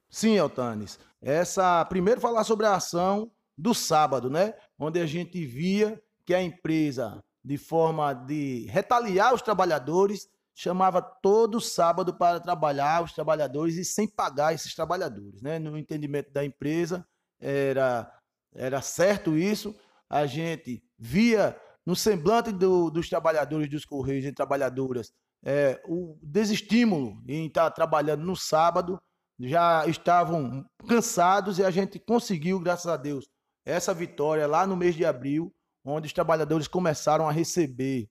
Sim, 0.10 0.38
Eltanes. 0.38 0.98
Essa, 1.22 1.84
primeiro 1.84 2.22
falar 2.22 2.46
sobre 2.46 2.65
a 2.65 2.75
ação 2.75 3.29
do 3.58 3.74
sábado, 3.74 4.29
né? 4.29 4.53
Onde 4.79 5.01
a 5.01 5.05
gente 5.05 5.46
via 5.46 6.01
que 6.25 6.34
a 6.34 6.41
empresa, 6.41 7.22
de 7.43 7.58
forma 7.58 8.13
de 8.13 8.67
retaliar 8.70 9.34
os 9.34 9.41
trabalhadores, 9.41 10.29
chamava 10.55 11.01
todo 11.01 11.62
sábado 11.62 12.13
para 12.13 12.39
trabalhar 12.39 13.03
os 13.03 13.13
trabalhadores 13.13 13.75
e 13.75 13.86
sem 13.86 14.08
pagar 14.08 14.53
esses 14.53 14.75
trabalhadores. 14.75 15.41
Né? 15.41 15.58
No 15.60 15.77
entendimento 15.77 16.31
da 16.31 16.43
empresa, 16.43 17.05
era, 17.39 18.12
era 18.53 18.81
certo 18.81 19.38
isso. 19.38 19.75
A 20.10 20.25
gente 20.25 20.84
via 20.98 21.60
no 21.86 21.96
semblante 21.96 22.51
do, 22.51 22.89
dos 22.89 23.10
trabalhadores 23.10 23.70
dos 23.70 23.86
Correios 23.86 24.25
e 24.25 24.31
trabalhadoras 24.31 25.12
é, 25.43 25.81
o 25.88 26.17
desestímulo 26.22 27.22
em 27.27 27.48
estar 27.48 27.72
trabalhando 27.72 28.24
no 28.24 28.36
sábado. 28.36 29.01
Já 29.39 29.88
estavam 29.88 30.63
cansados 30.88 31.58
e 31.58 31.63
a 31.63 31.72
gente 31.72 31.98
conseguiu, 31.98 32.60
graças 32.60 32.86
a 32.86 32.96
Deus, 32.96 33.27
essa 33.65 33.93
vitória 33.93 34.46
lá 34.46 34.67
no 34.67 34.77
mês 34.77 34.93
de 34.93 35.03
abril, 35.03 35.51
onde 35.84 36.05
os 36.05 36.13
trabalhadores 36.13 36.67
começaram 36.67 37.27
a 37.27 37.31
receber 37.31 38.08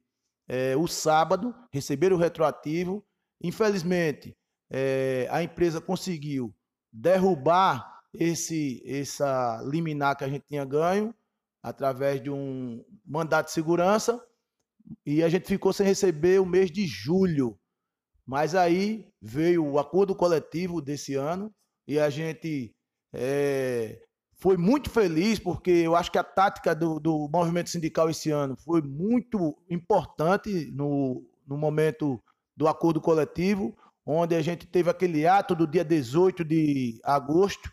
é, 0.52 0.76
o 0.76 0.88
sábado, 0.88 1.54
receberam 1.71 2.16
o 2.16 2.19
retroativo. 2.19 3.07
Infelizmente, 3.40 4.37
é, 4.69 5.28
a 5.30 5.45
empresa 5.45 5.80
conseguiu 5.80 6.52
derrubar 6.92 8.02
esse 8.12 8.83
essa 8.85 9.62
liminar 9.64 10.16
que 10.16 10.25
a 10.25 10.28
gente 10.28 10.45
tinha 10.49 10.64
ganho 10.64 11.14
através 11.62 12.21
de 12.21 12.28
um 12.28 12.85
mandato 13.07 13.47
de 13.47 13.52
segurança 13.52 14.21
e 15.07 15.23
a 15.23 15.28
gente 15.28 15.47
ficou 15.47 15.73
sem 15.73 15.87
receber 15.87 16.40
o 16.40 16.47
mês 16.47 16.69
de 16.69 16.85
julho. 16.85 17.57
Mas 18.26 18.57
aí 18.57 19.09
veio 19.23 19.64
o 19.64 19.78
acordo 19.78 20.16
coletivo 20.16 20.83
desse 20.83 21.14
ano 21.14 21.54
e 21.87 21.97
a 22.00 22.11
gente 22.11 22.75
é, 23.14 24.02
foi 24.40 24.56
muito 24.56 24.88
feliz, 24.88 25.38
porque 25.38 25.70
eu 25.70 25.94
acho 25.94 26.11
que 26.11 26.18
a 26.18 26.25
tática 26.25 26.75
do, 26.75 26.99
do 26.99 27.28
movimento 27.30 27.68
sindical 27.68 28.09
esse 28.09 28.30
ano 28.30 28.56
foi 28.56 28.80
muito 28.80 29.54
importante 29.68 30.70
no, 30.73 31.23
no 31.47 31.59
momento 31.59 32.20
do 32.56 32.66
acordo 32.66 33.02
coletivo, 33.02 33.76
onde 34.04 34.35
a 34.35 34.40
gente 34.40 34.66
teve 34.66 34.88
aquele 34.88 35.26
ato 35.26 35.54
do 35.54 35.66
dia 35.66 35.85
18 35.85 36.42
de 36.42 36.99
agosto, 37.04 37.70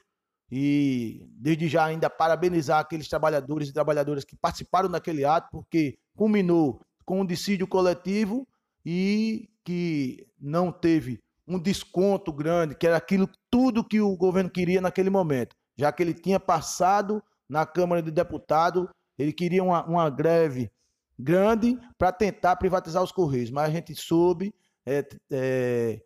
e 0.52 1.26
desde 1.32 1.70
já 1.70 1.86
ainda 1.86 2.10
parabenizar 2.10 2.80
aqueles 2.80 3.08
trabalhadores 3.08 3.70
e 3.70 3.74
trabalhadoras 3.74 4.26
que 4.26 4.36
participaram 4.36 4.90
daquele 4.90 5.24
ato, 5.24 5.48
porque 5.52 5.98
culminou 6.18 6.82
com 7.06 7.22
um 7.22 7.26
dissídio 7.26 7.66
coletivo 7.66 8.46
e 8.86 9.50
que 9.64 10.28
não 10.40 10.72
teve 10.72 11.22
um 11.48 11.58
desconto 11.58 12.32
grande, 12.32 12.76
que 12.76 12.86
era 12.86 12.98
aquilo 12.98 13.30
tudo 13.50 13.84
que 13.84 14.02
o 14.02 14.16
governo 14.18 14.50
queria 14.50 14.82
naquele 14.82 15.10
momento 15.10 15.56
já 15.78 15.92
que 15.92 16.02
ele 16.02 16.14
tinha 16.14 16.40
passado 16.40 17.24
na 17.48 17.66
Câmara 17.66 18.02
de 18.02 18.12
Deputados, 18.12 18.88
ele 19.18 19.32
queria 19.32 19.64
uma, 19.64 19.86
uma 19.86 20.10
greve 20.10 20.72
grande 21.18 21.80
para 21.98 22.12
tentar 22.12 22.56
privatizar 22.58 23.02
os 23.02 23.12
Correios, 23.12 23.50
mas 23.50 23.70
a 23.70 23.72
gente 23.72 23.96
soube 23.96 24.54
é, 24.86 25.08
é, 25.32 26.02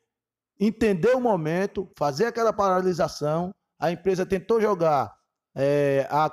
entender 0.59 1.15
o 1.15 1.21
momento, 1.21 1.89
fazer 1.97 2.25
aquela 2.25 2.53
paralisação, 2.53 3.53
a 3.79 3.91
empresa 3.91 4.25
tentou 4.25 4.61
jogar 4.61 5.13
é, 5.55 6.07
a, 6.09 6.31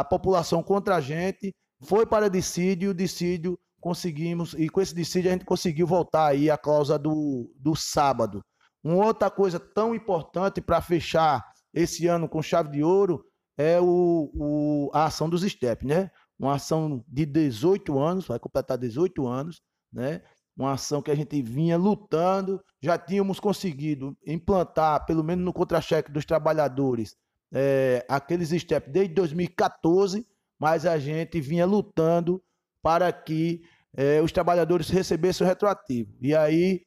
a 0.00 0.04
população 0.04 0.62
contra 0.62 0.96
a 0.96 1.00
gente, 1.00 1.54
foi 1.82 2.04
para 2.04 2.28
dissídio, 2.28 2.90
o 2.90 2.94
dissídio 2.94 3.58
conseguimos, 3.80 4.54
e 4.54 4.68
com 4.68 4.80
esse 4.80 4.94
dissídio 4.94 5.30
a 5.30 5.32
gente 5.32 5.44
conseguiu 5.44 5.86
voltar 5.86 6.26
aí 6.26 6.50
a 6.50 6.58
causa 6.58 6.98
do, 6.98 7.50
do 7.56 7.76
sábado. 7.76 8.44
Uma 8.82 9.06
outra 9.06 9.30
coisa 9.30 9.58
tão 9.58 9.94
importante 9.94 10.60
para 10.60 10.80
fechar 10.80 11.44
esse 11.72 12.06
ano 12.06 12.28
com 12.28 12.42
chave 12.42 12.70
de 12.70 12.82
ouro 12.82 13.24
é 13.56 13.80
o, 13.80 14.30
o, 14.34 14.90
a 14.94 15.06
ação 15.06 15.28
dos 15.28 15.42
STEP, 15.42 15.86
né? 15.86 16.10
Uma 16.38 16.54
ação 16.54 17.04
de 17.08 17.26
18 17.26 17.98
anos, 17.98 18.26
vai 18.26 18.38
completar 18.38 18.78
18 18.78 19.26
anos, 19.26 19.60
né? 19.92 20.22
Uma 20.56 20.72
ação 20.72 21.02
que 21.02 21.10
a 21.10 21.14
gente 21.14 21.40
vinha 21.42 21.76
lutando, 21.76 22.60
já 22.80 22.96
tínhamos 22.96 23.40
conseguido 23.40 24.16
implantar, 24.26 25.04
pelo 25.06 25.22
menos 25.24 25.44
no 25.44 25.52
contra-cheque 25.52 26.10
dos 26.10 26.24
trabalhadores, 26.24 27.16
é, 27.52 28.04
aqueles 28.08 28.50
STEP 28.50 28.90
desde 28.90 29.14
2014, 29.14 30.26
mas 30.58 30.86
a 30.86 30.98
gente 30.98 31.40
vinha 31.40 31.66
lutando 31.66 32.42
para 32.82 33.12
que 33.12 33.62
é, 33.96 34.20
os 34.20 34.32
trabalhadores 34.32 34.88
recebessem 34.88 35.44
o 35.44 35.48
retroativo. 35.48 36.14
E 36.20 36.34
aí, 36.34 36.82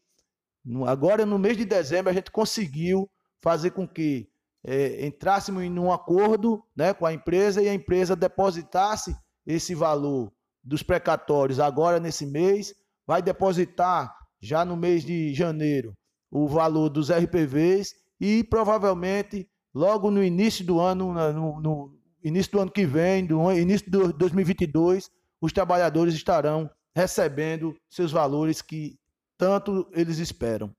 agora 0.88 1.25
no 1.25 1.39
mês 1.39 1.57
de 1.57 1.65
dezembro, 1.65 2.09
a 2.09 2.13
gente 2.13 2.31
conseguiu 2.31 3.09
fazer 3.41 3.71
com 3.71 3.88
que 3.88 4.30
é, 4.63 5.05
entrássemos 5.05 5.63
em 5.63 5.79
um 5.79 5.91
acordo 5.91 6.63
né, 6.75 6.93
com 6.93 7.05
a 7.05 7.13
empresa 7.13 7.61
e 7.61 7.67
a 7.67 7.73
empresa 7.73 8.15
depositasse 8.15 9.15
esse 9.45 9.73
valor 9.73 10.31
dos 10.63 10.83
precatórios 10.83 11.59
agora 11.59 11.99
nesse 11.99 12.25
mês, 12.25 12.73
vai 13.05 13.21
depositar 13.21 14.13
já 14.39 14.63
no 14.63 14.75
mês 14.75 15.03
de 15.03 15.33
janeiro 15.33 15.93
o 16.29 16.47
valor 16.47 16.89
dos 16.89 17.11
RPVs 17.11 17.93
e 18.19 18.43
provavelmente 18.43 19.49
logo 19.73 20.11
no 20.11 20.23
início 20.23 20.65
do 20.65 20.79
ano, 20.79 21.13
no, 21.13 21.59
no 21.59 21.99
início 22.23 22.51
do 22.51 22.59
ano 22.59 22.71
que 22.71 22.85
vem, 22.85 23.23
no 23.23 23.51
início 23.51 23.89
de 23.89 24.13
2022, 24.13 25.09
os 25.41 25.51
trabalhadores 25.51 26.13
estarão 26.13 26.69
recebendo 26.95 27.75
seus 27.89 28.11
valores 28.11 28.61
que 28.61 28.95
tanto 29.37 29.89
eles 29.93 30.19
esperam. 30.19 30.71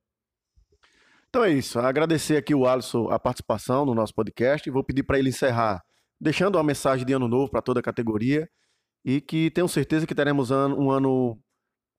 Então 1.32 1.44
é 1.44 1.50
isso. 1.50 1.78
Agradecer 1.78 2.36
aqui 2.36 2.54
o 2.54 2.66
Alisson 2.66 3.08
a 3.10 3.18
participação 3.18 3.86
no 3.86 3.94
nosso 3.94 4.14
podcast. 4.14 4.70
Vou 4.70 4.84
pedir 4.84 5.02
para 5.02 5.18
ele 5.18 5.30
encerrar 5.30 5.82
deixando 6.20 6.56
uma 6.56 6.62
mensagem 6.62 7.06
de 7.06 7.12
ano 7.14 7.26
novo 7.26 7.50
para 7.50 7.62
toda 7.62 7.80
a 7.80 7.82
categoria 7.82 8.46
e 9.02 9.18
que 9.18 9.50
tenho 9.50 9.66
certeza 9.66 10.06
que 10.06 10.14
teremos 10.14 10.50
um 10.50 10.90
ano 10.90 11.40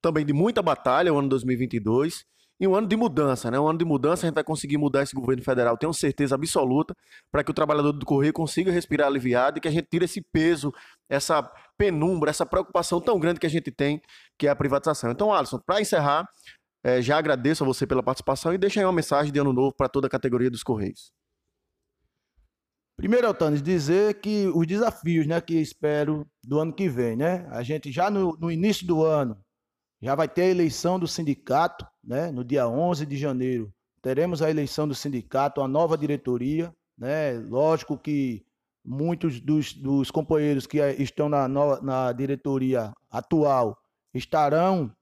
também 0.03 0.23
de 0.23 0.33
muita 0.33 0.61
batalha, 0.61 1.11
o 1.11 1.17
ano 1.17 1.29
2022, 1.29 2.23
e 2.59 2.67
um 2.67 2.75
ano 2.75 2.87
de 2.87 2.95
mudança, 2.95 3.49
né? 3.49 3.59
Um 3.59 3.67
ano 3.67 3.79
de 3.79 3.85
mudança, 3.85 4.23
a 4.23 4.27
gente 4.27 4.35
vai 4.35 4.43
conseguir 4.43 4.77
mudar 4.77 5.01
esse 5.01 5.15
governo 5.15 5.41
federal, 5.41 5.75
tenho 5.79 5.93
certeza 5.93 6.35
absoluta, 6.35 6.93
para 7.31 7.43
que 7.43 7.49
o 7.49 7.55
trabalhador 7.55 7.91
do 7.91 8.05
Correio 8.05 8.33
consiga 8.33 8.71
respirar 8.71 9.07
aliviado 9.07 9.57
e 9.57 9.61
que 9.61 9.67
a 9.67 9.71
gente 9.71 9.87
tire 9.89 10.05
esse 10.05 10.21
peso, 10.21 10.71
essa 11.09 11.41
penumbra, 11.75 12.29
essa 12.29 12.45
preocupação 12.45 13.01
tão 13.01 13.19
grande 13.19 13.39
que 13.39 13.47
a 13.47 13.49
gente 13.49 13.71
tem, 13.71 13.99
que 14.37 14.45
é 14.47 14.51
a 14.51 14.55
privatização. 14.55 15.09
Então, 15.09 15.33
Alisson, 15.33 15.59
para 15.65 15.81
encerrar, 15.81 16.29
é, 16.83 17.01
já 17.01 17.17
agradeço 17.17 17.63
a 17.63 17.67
você 17.67 17.87
pela 17.87 18.03
participação 18.03 18.53
e 18.53 18.57
deixa 18.57 18.79
aí 18.79 18.85
uma 18.85 18.91
mensagem 18.91 19.31
de 19.31 19.39
ano 19.39 19.53
novo 19.53 19.73
para 19.73 19.87
toda 19.87 20.07
a 20.07 20.09
categoria 20.09 20.51
dos 20.51 20.63
Correios. 20.63 21.11
Primeiro, 22.95 23.25
Altanes, 23.25 23.61
dizer 23.61 24.19
que 24.19 24.47
os 24.53 24.67
desafios 24.67 25.25
né, 25.25 25.41
que 25.41 25.55
espero 25.55 26.27
do 26.43 26.59
ano 26.59 26.73
que 26.73 26.87
vem, 26.87 27.15
né? 27.15 27.47
A 27.49 27.63
gente 27.63 27.91
já 27.91 28.09
no, 28.11 28.37
no 28.37 28.51
início 28.51 28.85
do 28.85 29.03
ano 29.03 29.37
já 30.01 30.13
vai 30.13 30.27
ter 30.27 30.43
a 30.43 30.49
eleição 30.49 30.99
do 30.99 31.07
sindicato, 31.07 31.87
né? 32.03 32.29
No 32.31 32.43
dia 32.43 32.67
11 32.67 33.05
de 33.05 33.17
janeiro 33.17 33.73
teremos 34.01 34.41
a 34.41 34.49
eleição 34.49 34.85
do 34.85 34.93
sindicato, 34.93 35.61
a 35.61 35.67
nova 35.67 35.97
diretoria, 35.97 36.71
né? 36.97 37.33
Lógico 37.39 37.97
que 37.97 38.45
muitos 38.85 39.39
dos, 39.39 39.73
dos 39.73 40.11
companheiros 40.11 40.67
que 40.67 40.77
estão 40.99 41.29
na, 41.29 41.47
na 41.47 42.11
diretoria 42.11 42.91
atual 43.09 43.77
estarão 44.13 44.93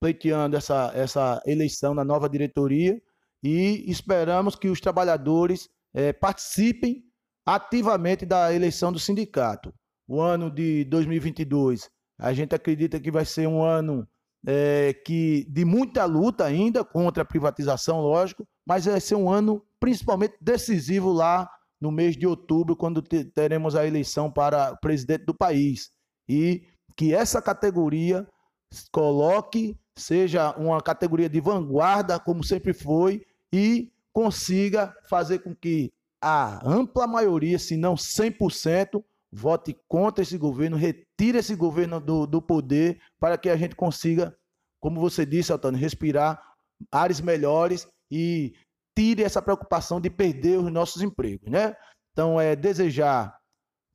pleiteando 0.00 0.56
essa, 0.56 0.90
essa 0.94 1.42
eleição 1.46 1.94
na 1.94 2.04
nova 2.04 2.28
diretoria 2.28 3.00
e 3.42 3.84
esperamos 3.90 4.56
que 4.56 4.68
os 4.68 4.80
trabalhadores 4.80 5.68
é, 5.94 6.12
participem 6.12 7.04
ativamente 7.44 8.24
da 8.24 8.52
eleição 8.52 8.90
do 8.90 8.98
sindicato. 8.98 9.72
O 10.08 10.20
ano 10.20 10.50
de 10.50 10.84
2022, 10.84 11.90
a 12.18 12.32
gente 12.32 12.54
acredita 12.54 12.98
que 12.98 13.10
vai 13.10 13.24
ser 13.24 13.46
um 13.46 13.62
ano 13.62 14.08
é, 14.46 14.94
que 15.04 15.46
de 15.48 15.64
muita 15.64 16.04
luta 16.04 16.44
ainda 16.44 16.84
contra 16.84 17.22
a 17.22 17.26
privatização, 17.26 18.00
lógico, 18.00 18.46
mas 18.66 18.86
vai 18.86 19.00
ser 19.00 19.14
um 19.14 19.30
ano 19.30 19.64
principalmente 19.78 20.34
decisivo 20.40 21.12
lá 21.12 21.48
no 21.80 21.90
mês 21.90 22.16
de 22.16 22.26
outubro, 22.26 22.76
quando 22.76 23.00
teremos 23.00 23.74
a 23.74 23.86
eleição 23.86 24.30
para 24.30 24.76
presidente 24.76 25.24
do 25.24 25.34
país. 25.34 25.90
E 26.28 26.62
que 26.94 27.14
essa 27.14 27.40
categoria 27.40 28.28
coloque, 28.92 29.78
seja 29.96 30.52
uma 30.56 30.80
categoria 30.80 31.28
de 31.28 31.40
vanguarda, 31.40 32.18
como 32.18 32.42
sempre 32.42 32.72
foi, 32.72 33.24
e 33.52 33.92
consiga 34.12 34.94
fazer 35.08 35.40
com 35.40 35.54
que 35.54 35.92
a 36.20 36.60
ampla 36.66 37.06
maioria, 37.06 37.58
se 37.58 37.76
não 37.76 37.94
100%, 37.94 39.02
vote 39.32 39.76
contra 39.88 40.22
esse 40.22 40.36
governo, 40.36 40.76
retire 40.76 41.38
esse 41.38 41.54
governo 41.54 42.00
do, 42.00 42.26
do 42.26 42.42
poder, 42.42 43.00
para 43.18 43.38
que 43.38 43.48
a 43.48 43.56
gente 43.56 43.76
consiga, 43.76 44.36
como 44.80 45.00
você 45.00 45.24
disse, 45.24 45.52
Altano, 45.52 45.78
respirar 45.78 46.40
ares 46.90 47.20
melhores 47.20 47.86
e 48.10 48.54
tire 48.96 49.22
essa 49.22 49.40
preocupação 49.40 50.00
de 50.00 50.10
perder 50.10 50.58
os 50.58 50.70
nossos 50.70 51.00
empregos, 51.00 51.50
né? 51.50 51.74
Então, 52.12 52.40
é 52.40 52.56
desejar, 52.56 53.38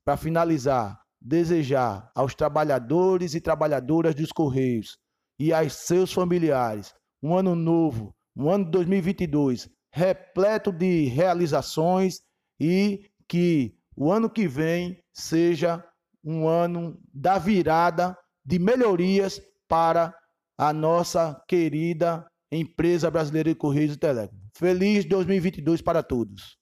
para 0.05 0.15
finalizar, 0.15 0.99
desejar 1.19 2.09
aos 2.15 2.33
trabalhadores 2.33 3.35
e 3.35 3.41
trabalhadoras 3.41 4.15
dos 4.15 4.31
Correios 4.31 4.97
e 5.39 5.53
aos 5.53 5.73
seus 5.73 6.11
familiares 6.11 6.93
um 7.21 7.35
ano 7.35 7.55
novo, 7.55 8.15
um 8.35 8.49
ano 8.49 8.65
de 8.65 8.71
2022 8.71 9.69
repleto 9.95 10.73
de 10.73 11.05
realizações 11.05 12.19
e 12.59 13.09
que 13.29 13.73
o 13.95 14.11
ano 14.11 14.29
que 14.29 14.45
vem 14.45 15.01
seja 15.13 15.81
um 16.21 16.47
ano 16.47 16.99
da 17.13 17.37
virada 17.37 18.17
de 18.45 18.59
melhorias 18.59 19.41
para 19.69 20.13
a 20.57 20.73
nossa 20.73 21.41
querida 21.47 22.25
empresa 22.51 23.09
brasileira 23.09 23.49
de 23.49 23.55
Correios 23.55 23.95
e 23.95 23.97
Telecom. 23.97 24.35
Feliz 24.53 25.05
2022 25.05 25.81
para 25.81 26.03
todos. 26.03 26.57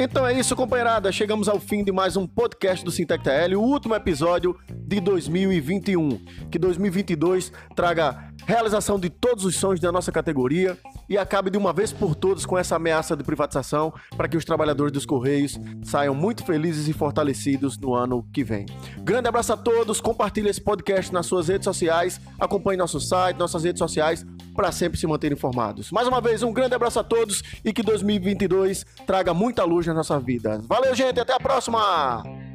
Então 0.00 0.24
é 0.24 0.32
isso, 0.32 0.54
companheirada. 0.54 1.10
Chegamos 1.10 1.48
ao 1.48 1.58
fim 1.58 1.82
de 1.82 1.90
mais 1.90 2.16
um 2.16 2.24
podcast 2.24 2.84
do 2.84 2.90
Sintec 2.92 3.24
TL, 3.24 3.56
o 3.56 3.60
último 3.60 3.96
episódio 3.96 4.56
de 4.72 5.00
2021. 5.00 6.24
Que 6.48 6.56
2022 6.56 7.50
traga 7.74 8.32
realização 8.46 8.98
de 8.98 9.10
todos 9.10 9.44
os 9.44 9.54
sonhos 9.56 9.80
da 9.80 9.92
nossa 9.92 10.10
categoria 10.10 10.76
e 11.08 11.16
acabe 11.16 11.50
de 11.50 11.58
uma 11.58 11.72
vez 11.72 11.92
por 11.92 12.14
todas 12.14 12.44
com 12.44 12.56
essa 12.56 12.76
ameaça 12.76 13.16
de 13.16 13.24
privatização 13.24 13.92
para 14.16 14.28
que 14.28 14.36
os 14.36 14.44
trabalhadores 14.44 14.92
dos 14.92 15.06
Correios 15.06 15.58
saiam 15.82 16.14
muito 16.14 16.44
felizes 16.44 16.88
e 16.88 16.92
fortalecidos 16.92 17.78
no 17.78 17.94
ano 17.94 18.26
que 18.32 18.44
vem. 18.44 18.66
Grande 18.98 19.28
abraço 19.28 19.52
a 19.52 19.56
todos, 19.56 20.00
compartilhe 20.00 20.48
esse 20.48 20.60
podcast 20.60 21.12
nas 21.12 21.26
suas 21.26 21.48
redes 21.48 21.64
sociais, 21.64 22.20
acompanhe 22.38 22.76
nosso 22.76 23.00
site, 23.00 23.36
nossas 23.36 23.64
redes 23.64 23.78
sociais 23.78 24.24
para 24.54 24.72
sempre 24.72 24.98
se 24.98 25.06
manter 25.06 25.30
informados. 25.30 25.92
Mais 25.92 26.08
uma 26.08 26.20
vez, 26.20 26.42
um 26.42 26.52
grande 26.52 26.74
abraço 26.74 26.98
a 26.98 27.04
todos 27.04 27.42
e 27.64 27.72
que 27.72 27.82
2022 27.82 28.84
traga 29.06 29.32
muita 29.32 29.64
luz 29.64 29.86
na 29.86 29.94
nossa 29.94 30.18
vida. 30.18 30.60
Valeu, 30.66 30.94
gente, 30.94 31.20
até 31.20 31.32
a 31.32 31.38
próxima! 31.40 32.47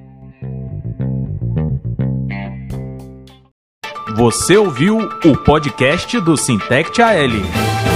Você 4.15 4.55
ouviu 4.55 5.09
o 5.25 5.35
podcast 5.35 6.19
do 6.19 6.37
Sintect 6.37 7.01
AL. 7.01 7.92